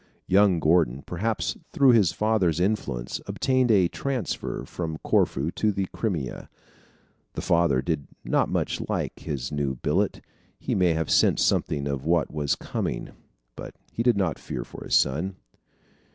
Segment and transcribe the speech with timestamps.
[0.25, 6.49] Young Gordon, perhaps through his father's influence, obtained a transfer from Corfu to the Crimea.
[7.33, 10.19] The father did not much like his new billet.
[10.57, 13.11] He may have sensed something of what was coming.
[13.55, 15.35] But he did not fear for his son.